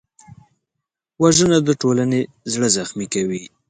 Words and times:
وژنه 1.21 1.57
د 1.67 1.69
ټولنې 1.81 2.21
زړه 2.51 2.67
زخمي 2.77 3.07
کوي 3.13 3.41